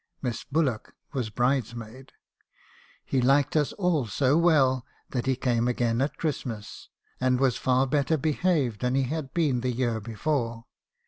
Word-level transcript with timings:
Miss 0.23 0.43
Bullock 0.45 0.95
was 1.13 1.29
bridesmaid. 1.29 2.13
He 3.05 3.21
liked 3.21 3.55
us 3.55 3.71
all 3.73 4.07
so 4.07 4.35
well, 4.35 4.83
that 5.11 5.27
he 5.27 5.35
came 5.35 5.67
again 5.67 6.01
at 6.01 6.17
Christmas, 6.17 6.89
and 7.19 7.39
was 7.39 7.55
far 7.55 7.85
better 7.85 8.17
behaved 8.17 8.81
than 8.81 8.95
he 8.95 9.03
had 9.03 9.31
been 9.35 9.61
the 9.61 9.69
year 9.71 9.99
before. 9.99 10.65